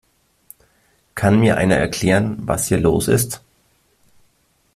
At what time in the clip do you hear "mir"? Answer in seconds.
1.39-1.57